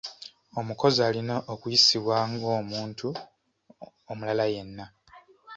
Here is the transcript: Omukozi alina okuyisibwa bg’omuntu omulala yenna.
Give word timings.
Omukozi 0.59 0.99
alina 1.09 1.35
okuyisibwa 1.53 2.15
bg’omuntu 2.31 3.07
omulala 4.11 4.45
yenna. 4.53 4.85